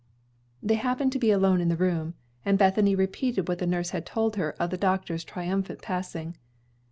They 0.63 0.73
happened 0.81 1.11
to 1.11 1.19
be 1.19 1.29
alone 1.29 1.61
in 1.61 1.69
the 1.69 1.77
room, 1.77 2.15
and 2.43 2.57
Bethany 2.57 2.95
repeated 2.95 3.47
what 3.47 3.59
the 3.59 3.67
nurse 3.67 3.91
had 3.91 4.03
told 4.03 4.35
her 4.35 4.55
of 4.59 4.71
the 4.71 4.75
doctor's 4.79 5.23
triumphant 5.23 5.83
passing. 5.83 6.35